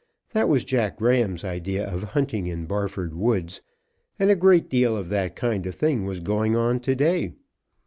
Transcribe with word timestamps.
That 0.33 0.49
was 0.49 0.63
Jack 0.63 0.97
Graham's 0.97 1.43
idea 1.43 1.87
of 1.87 2.01
hunting 2.01 2.47
in 2.47 2.65
Barford 2.65 3.13
Woods, 3.13 3.61
and 4.17 4.31
a 4.31 4.35
great 4.35 4.67
deal 4.67 4.97
of 4.97 5.09
that 5.09 5.35
kind 5.35 5.63
of 5.67 5.75
thing 5.75 6.05
was 6.05 6.19
going 6.21 6.55
on 6.55 6.79
to 6.79 6.95
day. 6.95 7.33